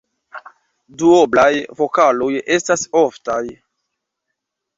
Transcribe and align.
Duoblaj 1.01 1.51
vokaloj 1.81 2.31
estas 2.57 2.87
oftaj. 3.03 3.39